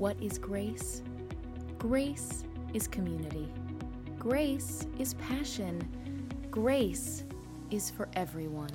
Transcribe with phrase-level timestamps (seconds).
[0.00, 1.02] What is grace?
[1.78, 3.52] Grace is community.
[4.18, 6.26] Grace is passion.
[6.50, 7.24] Grace
[7.70, 8.70] is for everyone.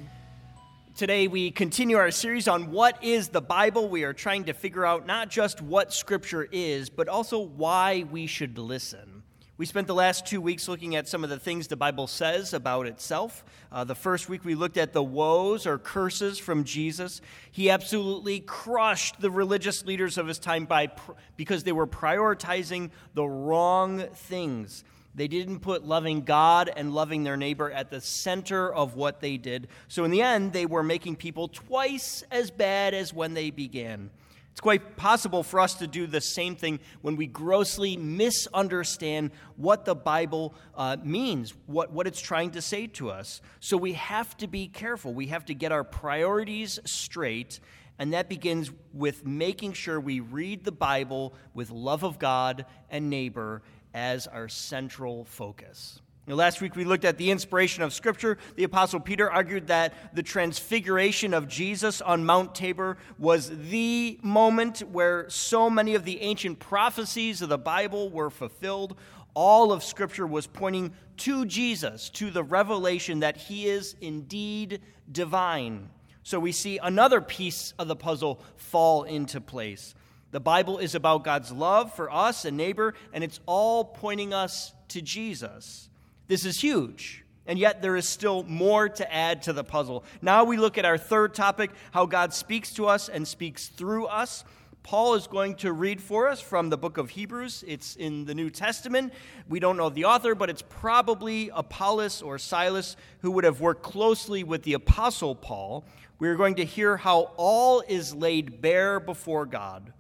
[0.95, 3.89] Today, we continue our series on what is the Bible.
[3.89, 8.27] We are trying to figure out not just what Scripture is, but also why we
[8.27, 9.14] should listen.
[9.57, 12.53] We spent the last two weeks looking at some of the things the Bible says
[12.53, 13.45] about itself.
[13.71, 17.21] Uh, the first week, we looked at the woes or curses from Jesus.
[17.51, 20.89] He absolutely crushed the religious leaders of his time by,
[21.37, 24.83] because they were prioritizing the wrong things.
[25.15, 29.37] They didn't put loving God and loving their neighbor at the center of what they
[29.37, 29.69] did.
[29.87, 34.09] So, in the end, they were making people twice as bad as when they began.
[34.55, 39.83] It's quite possible for us to do the same thing when we grossly misunderstand what
[39.83, 43.41] the Bible uh, means, what, what it's trying to say to us.
[43.59, 45.13] So we have to be careful.
[45.13, 47.59] We have to get our priorities straight,
[47.99, 53.09] and that begins with making sure we read the Bible with love of God and
[53.09, 53.61] neighbor
[53.93, 55.99] as our central focus.
[56.27, 58.39] Now, last week we looked at the inspiration of Scripture.
[58.55, 64.79] The Apostle Peter argued that the transfiguration of Jesus on Mount Tabor was the moment
[64.91, 68.97] where so many of the ancient prophecies of the Bible were fulfilled.
[69.35, 75.89] All of Scripture was pointing to Jesus, to the revelation that he is indeed divine.
[76.23, 79.93] So we see another piece of the puzzle fall into place.
[80.31, 84.73] The Bible is about God's love for us and neighbor, and it's all pointing us
[84.87, 85.87] to Jesus.
[86.27, 87.23] This is huge.
[87.47, 90.03] And yet, there is still more to add to the puzzle.
[90.21, 94.07] Now, we look at our third topic how God speaks to us and speaks through
[94.07, 94.43] us.
[94.81, 97.63] Paul is going to read for us from the book of Hebrews.
[97.67, 99.13] It's in the New Testament.
[99.47, 103.83] We don't know the author, but it's probably Apollos or Silas who would have worked
[103.83, 105.85] closely with the Apostle Paul.
[106.17, 109.91] We are going to hear how all is laid bare before God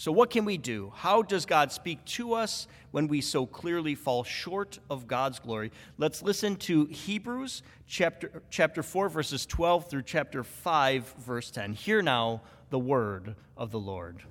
[0.00, 0.94] so, what can we do?
[0.96, 5.72] How does God speak to us when we so clearly fall short of God's glory?
[5.98, 11.74] Let's listen to Hebrews chapter, chapter 4, verses 12 through chapter 5, verse 10.
[11.74, 12.40] Hear now
[12.70, 14.22] the word of the Lord.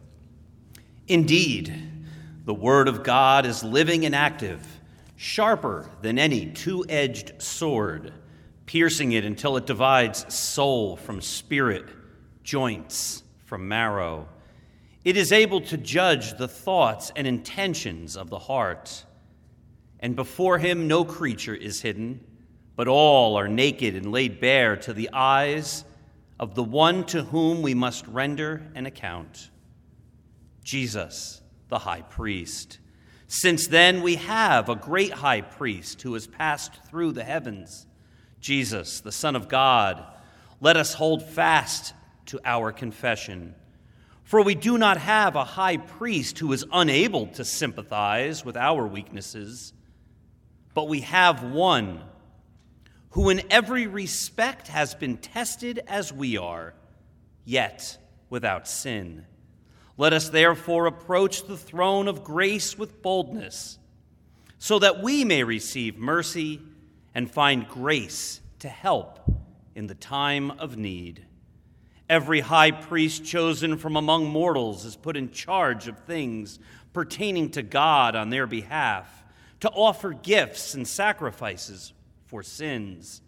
[1.08, 1.72] Indeed,
[2.46, 4.66] the word of God is living and active,
[5.18, 8.12] sharper than any two edged sword,
[8.66, 11.86] piercing it until it divides soul from spirit,
[12.44, 14.28] joints from marrow
[15.04, 19.06] it is able to judge the thoughts and intentions of the heart.
[20.00, 22.22] And before him no creature is hidden,
[22.76, 25.84] but all are naked and laid bare to the eyes
[26.40, 29.50] of the one to whom we must render an account
[30.64, 32.80] Jesus, the high priest.
[33.28, 37.88] Since then, we have a great high priest who has passed through the heavens,
[38.40, 40.04] Jesus, the Son of God.
[40.62, 41.94] Let us hold fast
[42.28, 43.56] to our confession.
[44.30, 48.86] For we do not have a high priest who is unable to sympathize with our
[48.86, 49.74] weaknesses,
[50.76, 52.04] but we have one
[53.14, 56.76] who in every respect has been tested as we are,
[57.44, 57.98] yet
[58.30, 59.26] without sin.
[59.98, 63.80] Let us therefore approach the throne of grace with boldness,
[64.60, 66.62] so that we may receive mercy
[67.16, 69.22] and find grace to help
[69.74, 71.26] in the time of need.
[72.10, 76.58] Every high priest chosen from among mortals is put in charge of things
[76.92, 79.24] pertaining to God on their behalf,
[79.60, 81.94] to offer gifts and sacrifices
[82.26, 83.22] for sins.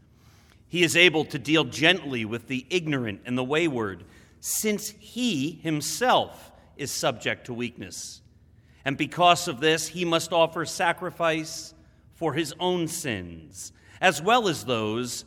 [0.68, 4.04] He is able to deal gently with the ignorant and the wayward,
[4.40, 8.22] since he himself is subject to weakness.
[8.84, 11.76] And because of this, he must offer sacrifice
[12.14, 15.26] for his own sins, as well as those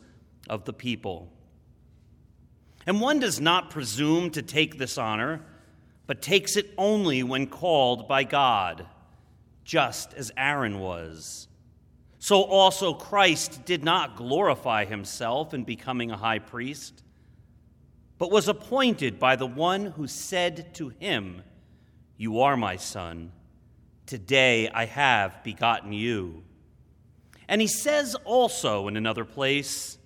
[0.49, 1.31] of the people.
[2.85, 5.41] And one does not presume to take this honor,
[6.07, 8.85] but takes it only when called by God,
[9.63, 11.47] just as Aaron was.
[12.19, 17.03] So also Christ did not glorify himself in becoming a high priest,
[18.17, 21.41] but was appointed by the one who said to him,
[22.17, 23.31] You are my son.
[24.05, 26.43] Today I have begotten you.
[27.47, 29.97] And he says also in another place,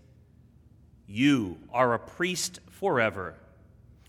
[1.07, 3.35] You are a priest forever,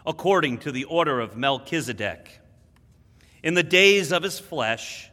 [0.07, 2.39] according to the order of Melchizedek.
[3.43, 5.11] In the days of his flesh,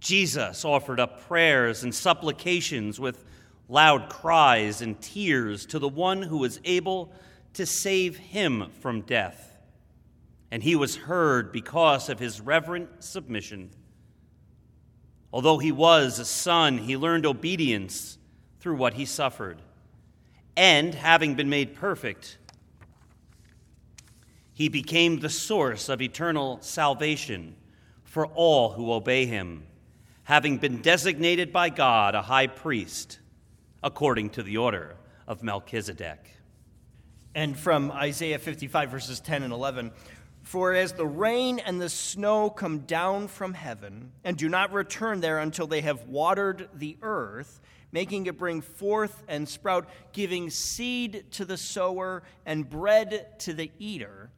[0.00, 3.26] Jesus offered up prayers and supplications with
[3.68, 7.12] loud cries and tears to the one who was able
[7.54, 9.58] to save him from death.
[10.50, 13.70] And he was heard because of his reverent submission.
[15.30, 18.16] Although he was a son, he learned obedience
[18.60, 19.60] through what he suffered.
[20.56, 22.37] And having been made perfect,
[24.58, 27.54] he became the source of eternal salvation
[28.02, 29.62] for all who obey him,
[30.24, 33.20] having been designated by God a high priest,
[33.84, 34.96] according to the order
[35.28, 36.32] of Melchizedek.
[37.36, 39.92] And from Isaiah 55, verses 10 and 11
[40.42, 45.20] For as the rain and the snow come down from heaven, and do not return
[45.20, 47.60] there until they have watered the earth,
[47.92, 53.70] making it bring forth and sprout, giving seed to the sower and bread to the
[53.78, 54.32] eater,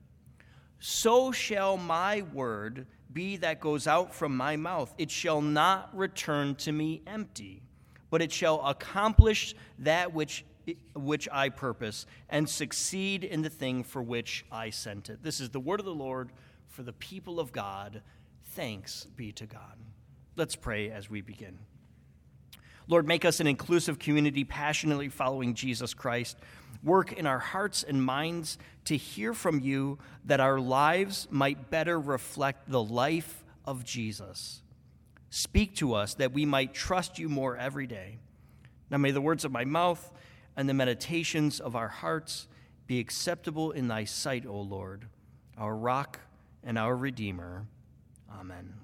[0.81, 4.93] so shall my word be that goes out from my mouth.
[4.97, 7.63] It shall not return to me empty,
[8.09, 10.45] but it shall accomplish that which,
[10.95, 15.23] which I purpose and succeed in the thing for which I sent it.
[15.23, 16.31] This is the word of the Lord
[16.69, 18.01] for the people of God.
[18.53, 19.77] Thanks be to God.
[20.37, 21.59] Let's pray as we begin.
[22.89, 26.39] Lord, make us an inclusive community passionately following Jesus Christ.
[26.83, 32.01] Work in our hearts and minds to hear from you that our lives might better
[32.01, 34.63] reflect the life of Jesus.
[35.29, 38.19] Speak to us that we might trust you more every day.
[38.91, 40.13] Now may the words of my mouth
[40.57, 42.49] and the meditations of our hearts
[42.87, 45.07] be acceptable in thy sight, O Lord,
[45.57, 46.19] our rock
[46.65, 47.67] and our redeemer.
[48.33, 48.80] Amen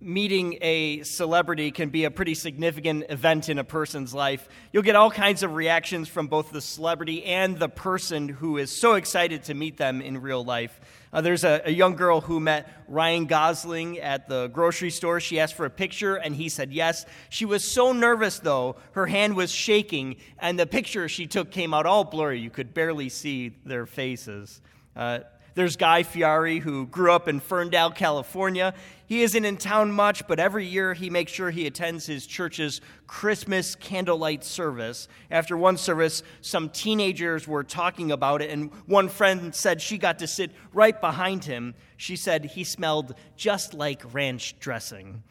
[0.00, 4.48] meeting a celebrity can be a pretty significant event in a person's life.
[4.72, 8.70] You'll get all kinds of reactions from both the celebrity and the person who is
[8.70, 10.80] so excited to meet them in real life.
[11.12, 15.20] Uh, there's a, a, young girl who met Ryan Gosling at the grocery store.
[15.20, 17.06] She asked for a picture, and he said yes.
[17.30, 21.72] She was so nervous, though, her hand was shaking, and the picture she took came
[21.72, 22.38] out all blurry.
[22.38, 24.60] You could barely see their faces.
[24.94, 25.20] Uh,
[25.58, 28.72] there's Guy Fieri, who grew up in Ferndale, California.
[29.06, 32.80] He isn't in town much, but every year he makes sure he attends his church's
[33.08, 35.08] Christmas candlelight service.
[35.32, 40.20] After one service, some teenagers were talking about it, and one friend said she got
[40.20, 41.74] to sit right behind him.
[41.96, 45.24] She said he smelled just like ranch dressing.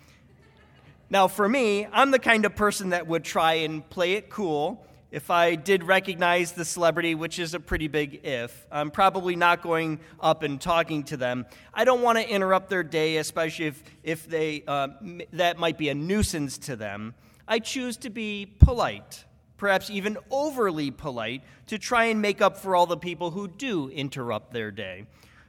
[1.10, 4.86] Now, for me, I'm the kind of person that would try and play it cool
[5.12, 9.62] if I did recognize the celebrity, which is a pretty big if, I'm probably not
[9.62, 11.46] going up and talking to them.
[11.74, 14.90] I don't want to interrupt their day, especially if, if they, uh,
[15.34, 17.16] that might be a nuisance to them.
[17.48, 19.24] I choose to be polite,
[19.56, 23.90] perhaps even overly polite, to try and make up for all the people who do
[23.90, 25.06] interrupt their day.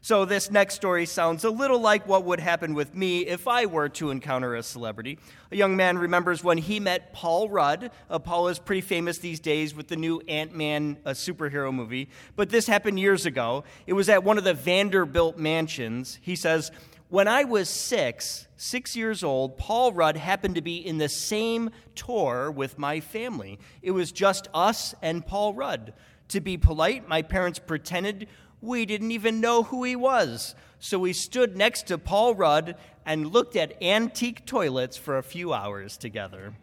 [0.08, 3.66] So, this next story sounds a little like what would happen with me if I
[3.66, 5.18] were to encounter a celebrity.
[5.50, 7.90] A young man remembers when he met Paul Rudd.
[8.08, 12.08] Uh, Paul is pretty famous these days with the new Ant Man uh, superhero movie,
[12.36, 13.64] but this happened years ago.
[13.86, 16.18] It was at one of the Vanderbilt mansions.
[16.22, 16.72] He says,
[17.10, 21.68] When I was six, six years old, Paul Rudd happened to be in the same
[21.94, 23.58] tour with my family.
[23.82, 25.92] It was just us and Paul Rudd.
[26.28, 28.28] To be polite, my parents pretended
[28.60, 30.54] we didn't even know who he was.
[30.80, 35.52] So we stood next to Paul Rudd and looked at antique toilets for a few
[35.52, 36.54] hours together.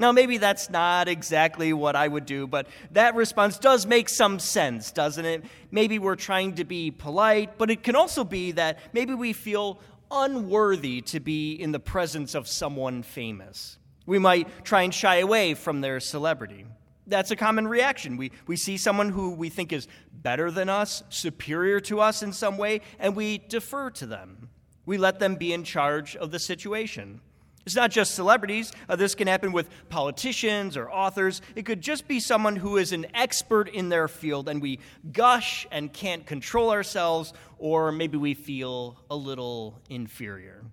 [0.00, 4.38] Now, maybe that's not exactly what I would do, but that response does make some
[4.38, 5.44] sense, doesn't it?
[5.72, 9.80] Maybe we're trying to be polite, but it can also be that maybe we feel
[10.10, 13.78] unworthy to be in the presence of someone famous.
[14.06, 16.66] We might try and shy away from their celebrity
[17.08, 18.16] that's a common reaction.
[18.16, 19.88] We, we see someone who we think is
[20.22, 24.48] better than us, superior to us in some way, and we defer to them.
[24.86, 27.20] We let them be in charge of the situation.
[27.66, 28.72] It's not just celebrities.
[28.88, 31.42] Uh, this can happen with politicians or authors.
[31.54, 34.78] It could just be someone who is an expert in their field and we
[35.12, 40.64] gush and can't control ourselves, or maybe we feel a little inferior.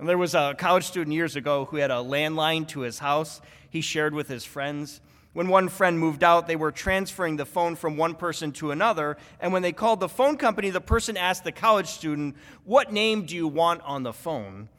[0.00, 3.40] And there was a college student years ago who had a landline to his house
[3.70, 5.00] he shared with his friends.
[5.36, 9.18] When one friend moved out, they were transferring the phone from one person to another.
[9.38, 13.26] And when they called the phone company, the person asked the college student, What name
[13.26, 14.70] do you want on the phone?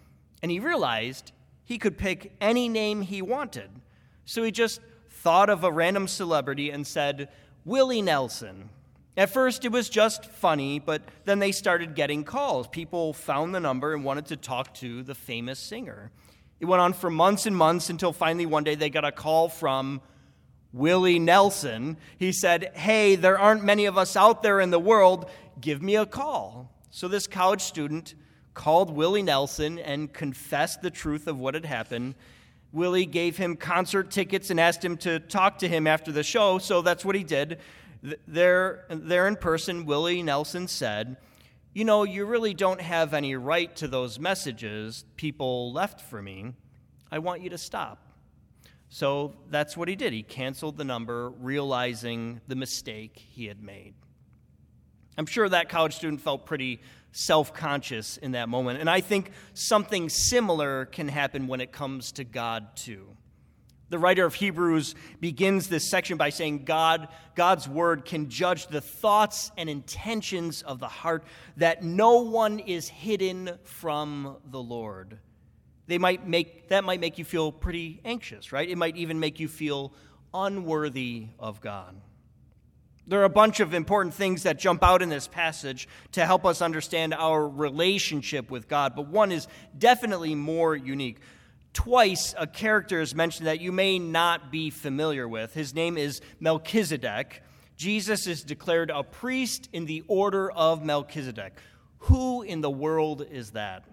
[0.42, 1.32] And he realized
[1.64, 3.70] he could pick any name he wanted.
[4.26, 7.30] So he just thought of a random celebrity and said,
[7.64, 8.72] Willie Nelson.
[9.16, 12.68] At first, it was just funny, but then they started getting calls.
[12.68, 16.10] People found the number and wanted to talk to the famous singer.
[16.60, 19.50] It went on for months and months until finally one day they got a call
[19.50, 20.02] from
[20.78, 25.30] Willie Nelson, he said, Hey, there aren't many of us out there in the world.
[25.60, 26.72] Give me a call.
[26.92, 28.16] So this college student
[28.54, 32.16] called Willie Nelson and confessed the truth of what had happened.
[32.74, 36.58] Willie gave him concert tickets and asked him to talk to him after the show,
[36.58, 37.60] so that's what he did.
[38.28, 41.18] There, there in person, Willie Nelson said,
[41.74, 46.54] You know, you really don't have any right to those messages people left for me.
[47.12, 48.07] I want you to stop.
[48.90, 50.14] So that's what he did.
[50.14, 53.94] He canceled the number, realizing the mistake he had made.
[55.18, 56.80] I'm sure that college student felt pretty
[57.12, 58.80] self conscious in that moment.
[58.80, 63.18] And I think something similar can happen when it comes to God, too.
[63.90, 68.82] The writer of Hebrews begins this section by saying God, God's word can judge the
[68.82, 71.24] thoughts and intentions of the heart,
[71.56, 75.20] that no one is hidden from the Lord.
[75.88, 78.70] They might make, that might make you feel pretty anxious, right?
[78.70, 79.94] It might even make you feel
[80.34, 81.96] unworthy of God.
[83.10, 86.46] There are a bunch of important things that jump out in this passage to help
[86.46, 91.20] us understand our relationship with God, but one is definitely more unique.
[91.72, 95.54] Twice, a character is mentioned that you may not be familiar with.
[95.54, 97.44] His name is Melchizedek.
[97.78, 101.54] Jesus is declared a priest in the order of Melchizedek.
[102.00, 103.86] Who in the world is that?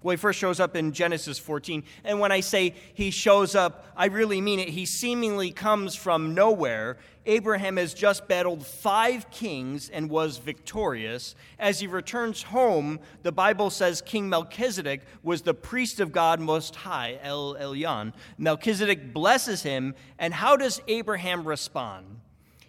[0.00, 1.82] Well, he first shows up in Genesis 14.
[2.04, 4.68] And when I say he shows up, I really mean it.
[4.68, 6.98] He seemingly comes from nowhere.
[7.26, 11.34] Abraham has just battled five kings and was victorious.
[11.58, 16.76] As he returns home, the Bible says King Melchizedek was the priest of God Most
[16.76, 18.12] High, El Elyon.
[18.38, 19.96] Melchizedek blesses him.
[20.16, 22.20] And how does Abraham respond?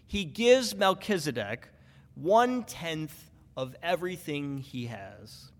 [0.08, 1.70] He gives Melchizedek
[2.16, 5.52] one tenth of everything he has.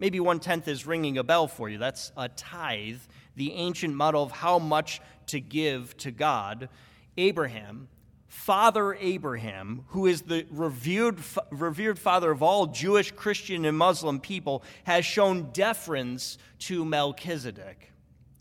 [0.00, 1.78] Maybe one tenth is ringing a bell for you.
[1.78, 3.00] That's a tithe,
[3.36, 6.70] the ancient model of how much to give to God.
[7.18, 7.88] Abraham,
[8.26, 11.18] Father Abraham, who is the revered,
[11.50, 17.92] revered father of all Jewish, Christian, and Muslim people, has shown deference to Melchizedek.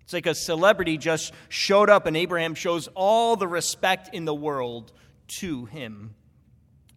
[0.04, 4.34] It's like a celebrity just showed up, and Abraham shows all the respect in the
[4.34, 4.94] world
[5.28, 6.16] to him.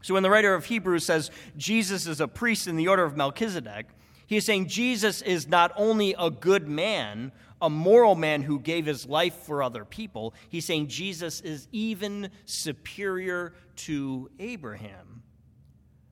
[0.03, 3.17] So when the writer of Hebrews says Jesus is a priest in the order of
[3.17, 3.87] Melchizedek,
[4.33, 8.87] he is saying Jesus is not only a good man, a moral man who gave
[8.87, 15.23] his life for other people, he's saying Jesus is even superior to Abraham.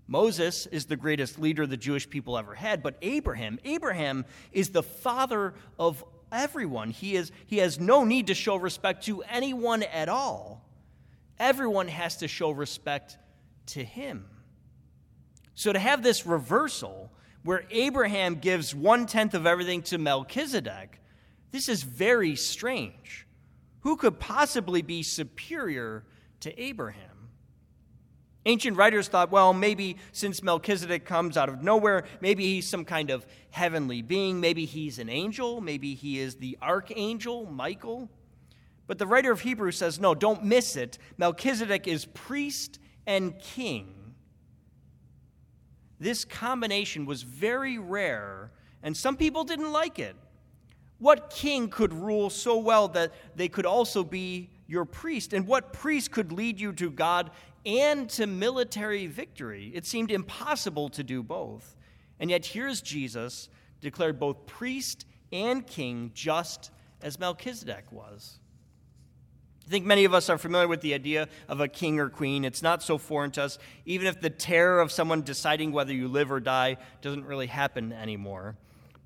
[0.07, 4.83] Moses is the greatest leader the Jewish people ever had, but Abraham, Abraham is the
[4.83, 6.91] father of everyone.
[6.91, 10.69] He, is, he has no need to show respect to anyone at all.
[11.39, 13.17] Everyone has to show respect
[13.69, 14.27] to him.
[15.55, 17.11] So to have this reversal,
[17.43, 21.01] where Abraham gives one tenth of everything to Melchizedek,
[21.51, 23.27] this is very strange.
[23.81, 26.05] Who could possibly be superior
[26.41, 27.07] to Abraham?
[28.47, 33.11] Ancient writers thought, well, maybe since Melchizedek comes out of nowhere, maybe he's some kind
[33.11, 38.09] of heavenly being, maybe he's an angel, maybe he is the archangel, Michael.
[38.87, 40.99] But the writer of Hebrews says, no, don't miss it.
[41.19, 44.00] Melchizedek is priest and king
[46.01, 48.51] this combination was very rare,
[48.83, 50.17] and some people didn't like it.
[50.99, 55.33] What king could rule so well that they could also be your priest?
[55.33, 57.31] And what priest could lead you to God
[57.65, 59.71] and to military victory?
[59.75, 61.77] It seemed impossible to do both.
[62.19, 63.49] And yet, here's Jesus
[63.81, 66.71] declared both priest and king, just
[67.03, 68.40] as Melchizedek was.
[69.71, 72.45] I think many of us are familiar with the idea of a king or queen.
[72.45, 76.09] It's not so foreign to us, even if the terror of someone deciding whether you
[76.09, 78.57] live or die doesn't really happen anymore.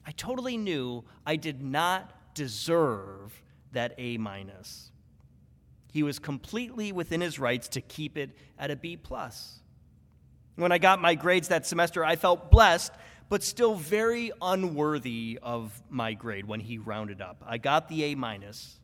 [0.06, 4.92] I totally knew I did not deserve that A minus.
[5.92, 9.61] He was completely within his rights to keep it at a B plus.
[10.62, 12.94] When I got my grades that semester, I felt blessed,
[13.30, 17.44] but still very unworthy of my grade when he rounded up.
[17.48, 18.80] I got the A minus.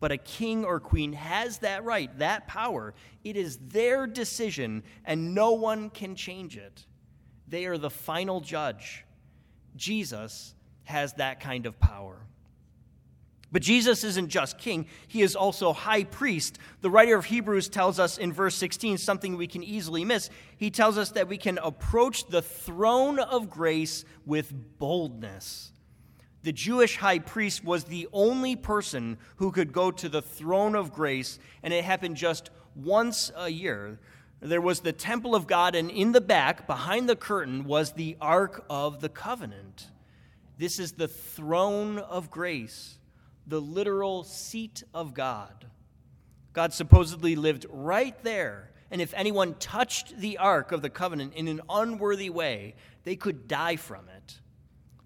[0.00, 2.94] But a king or queen has that right, that power.
[3.22, 6.84] It is their decision, and no one can change it.
[7.46, 9.04] They are the final judge.
[9.76, 12.26] Jesus has that kind of power.
[13.54, 16.58] But Jesus isn't just king, he is also high priest.
[16.80, 20.28] The writer of Hebrews tells us in verse 16 something we can easily miss.
[20.56, 25.70] He tells us that we can approach the throne of grace with boldness.
[26.42, 30.92] The Jewish high priest was the only person who could go to the throne of
[30.92, 34.00] grace, and it happened just once a year.
[34.40, 38.16] There was the temple of God, and in the back, behind the curtain, was the
[38.20, 39.92] Ark of the Covenant.
[40.58, 42.98] This is the throne of grace
[43.46, 45.66] the literal seat of God.
[46.52, 51.48] God supposedly lived right there, and if anyone touched the Ark of the Covenant in
[51.48, 54.40] an unworthy way, they could die from it.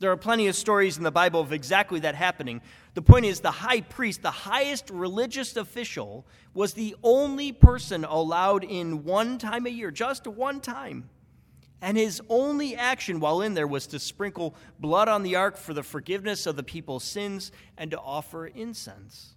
[0.00, 2.60] There are plenty of stories in the Bible of exactly that happening.
[2.94, 8.62] The point is, the high priest, the highest religious official, was the only person allowed
[8.62, 11.08] in one time a year, just one time.
[11.80, 15.74] And his only action while in there was to sprinkle blood on the ark for
[15.74, 19.34] the forgiveness of the people's sins and to offer incense.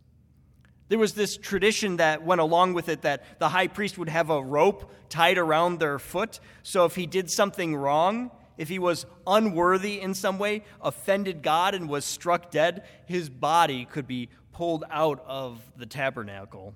[0.90, 4.30] There was this tradition that went along with it that the high priest would have
[4.30, 6.40] a rope tied around their foot.
[6.64, 11.76] So if he did something wrong, if he was unworthy in some way, offended God,
[11.76, 16.76] and was struck dead, his body could be pulled out of the tabernacle.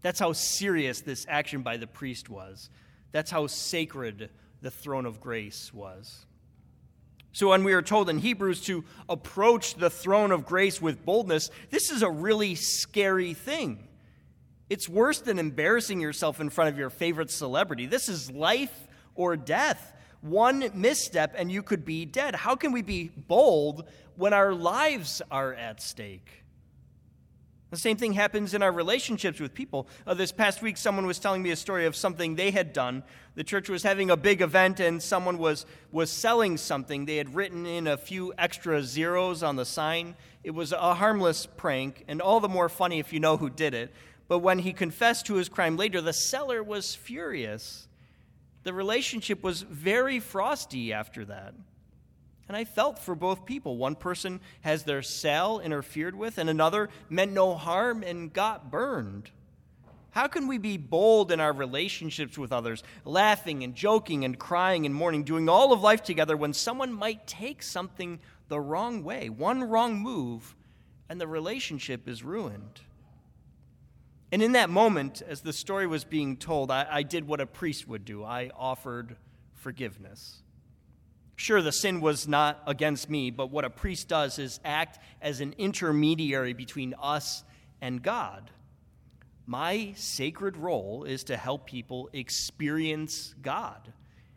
[0.00, 2.70] That's how serious this action by the priest was.
[3.10, 4.30] That's how sacred
[4.62, 6.26] the throne of grace was.
[7.32, 11.50] So, when we are told in Hebrews to approach the throne of grace with boldness,
[11.70, 13.86] this is a really scary thing.
[14.70, 17.86] It's worse than embarrassing yourself in front of your favorite celebrity.
[17.86, 19.92] This is life or death.
[20.22, 22.34] One misstep and you could be dead.
[22.34, 23.86] How can we be bold
[24.16, 26.45] when our lives are at stake?
[27.70, 29.88] The same thing happens in our relationships with people.
[30.06, 33.02] Uh, this past week, someone was telling me a story of something they had done.
[33.34, 37.06] The church was having a big event, and someone was, was selling something.
[37.06, 40.14] They had written in a few extra zeros on the sign.
[40.44, 43.74] It was a harmless prank, and all the more funny if you know who did
[43.74, 43.92] it.
[44.28, 47.88] But when he confessed to his crime later, the seller was furious.
[48.62, 51.54] The relationship was very frosty after that.
[52.48, 53.76] And I felt for both people.
[53.76, 59.30] One person has their cell interfered with, and another meant no harm and got burned.
[60.10, 64.86] How can we be bold in our relationships with others, laughing and joking and crying
[64.86, 69.28] and mourning, doing all of life together when someone might take something the wrong way,
[69.28, 70.56] one wrong move,
[71.10, 72.80] and the relationship is ruined?
[74.32, 77.46] And in that moment, as the story was being told, I, I did what a
[77.46, 79.16] priest would do I offered
[79.54, 80.42] forgiveness.
[81.36, 85.40] Sure, the sin was not against me, but what a priest does is act as
[85.40, 87.44] an intermediary between us
[87.80, 88.50] and God.
[89.46, 93.92] My sacred role is to help people experience God.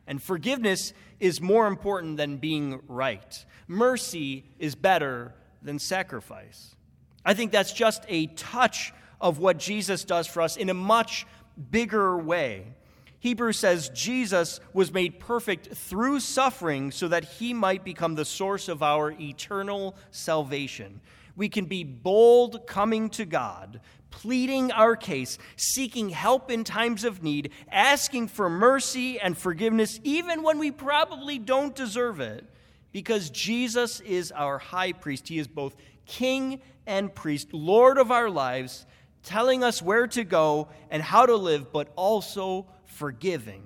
[0.06, 3.46] And forgiveness is more important than being right.
[3.68, 6.76] Mercy is better than sacrifice.
[7.24, 11.26] I think that's just a touch of what Jesus does for us in a much
[11.72, 12.74] bigger way.
[13.20, 18.70] Hebrews says Jesus was made perfect through suffering so that he might become the source
[18.70, 21.02] of our eternal salvation.
[21.36, 27.22] We can be bold coming to God, pleading our case, seeking help in times of
[27.22, 32.46] need, asking for mercy and forgiveness, even when we probably don't deserve it,
[32.92, 35.28] because Jesus is our high priest.
[35.28, 38.86] He is both king and priest, Lord of our lives,
[39.24, 42.66] telling us where to go and how to live, but also
[43.00, 43.64] forgiving,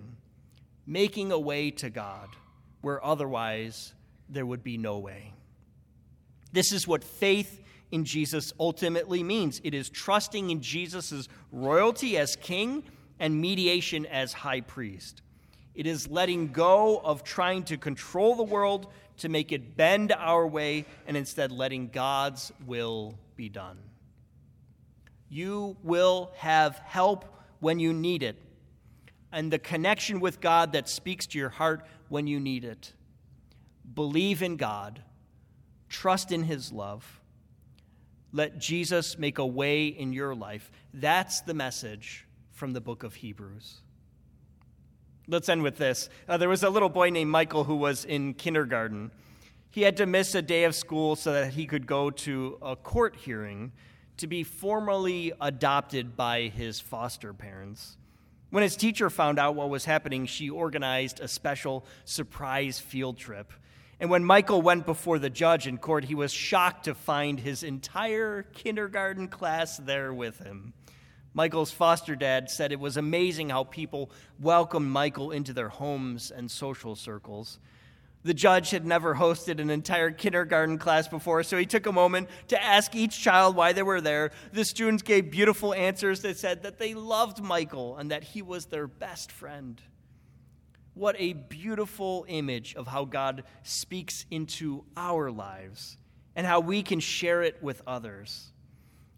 [0.85, 2.29] making a way to God
[2.81, 3.95] where otherwise
[4.29, 5.33] there would be no way.
[6.51, 7.59] This is what faith
[7.91, 12.83] in Jesus ultimately means it is trusting in Jesus' royalty as king
[13.19, 15.23] and mediation as high priest.
[15.73, 18.85] It is letting go of trying to control the world
[19.17, 23.79] to make it bend our way and instead letting God's will be done.
[25.27, 27.25] You will have help
[27.59, 28.37] when you need it
[29.33, 32.93] and the connection with God that speaks to your heart when you need it.
[33.93, 35.01] Believe in God,
[35.89, 37.19] trust in His love.
[38.31, 40.71] Let Jesus make a way in your life.
[40.93, 43.81] That's the message from the book of Hebrews.
[45.27, 46.09] Let's end with this.
[46.27, 49.11] Uh, there was a little boy named Michael who was in kindergarten.
[49.69, 52.75] He had to miss a day of school so that he could go to a
[52.75, 53.71] court hearing
[54.17, 57.97] to be formally adopted by his foster parents.
[58.53, 63.51] When his teacher found out what was happening, she organized a special surprise field trip.
[63.99, 67.63] And when Michael went before the judge in court, he was shocked to find his
[67.63, 70.73] entire kindergarten class there with him.
[71.33, 76.51] Michael's foster dad said it was amazing how people welcomed Michael into their homes and
[76.51, 77.57] social circles.
[78.23, 82.29] The judge had never hosted an entire kindergarten class before, so he took a moment
[82.47, 84.31] to ask each child why they were there.
[84.53, 88.67] The students gave beautiful answers that said that they loved Michael and that he was
[88.67, 89.81] their best friend.
[90.93, 95.97] What a beautiful image of how God speaks into our lives
[96.33, 98.52] and how we can share it with others.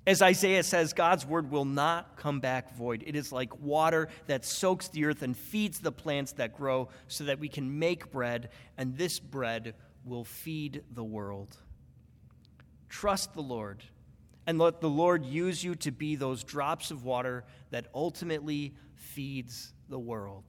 [0.08, 3.04] As Isaiah says, God's word will not come back void.
[3.08, 7.24] It is like water that soaks the earth and feeds the plants that grow so
[7.24, 11.58] that we can make bread, and this bread will feed the world.
[12.88, 13.84] Trust the Lord
[14.46, 19.74] and let the Lord use you to be those drops of water that ultimately feeds
[19.90, 20.44] the world.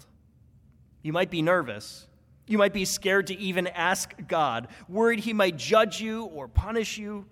[1.03, 2.07] You might be nervous.
[2.47, 6.99] You might be scared to even ask God, worried he might judge you or punish
[6.99, 7.27] you.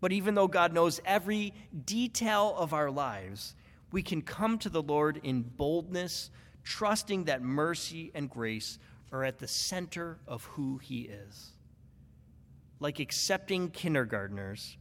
[0.00, 1.52] But even though God knows every
[1.84, 3.54] detail of our lives,
[3.92, 6.30] we can come to the Lord in boldness,
[6.64, 8.78] trusting that mercy and grace
[9.12, 11.52] are at the center of who He is.
[12.78, 14.76] Like accepting kindergartners,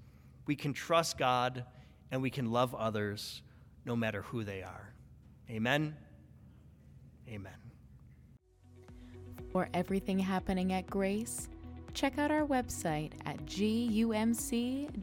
[0.46, 1.66] we can trust God
[2.12, 3.42] and we can love others
[3.86, 4.94] no matter who they are.
[5.50, 5.96] Amen.
[7.28, 7.54] Amen.
[9.52, 11.50] For everything happening at Grace,
[11.94, 14.94] check out our website at gumc.org.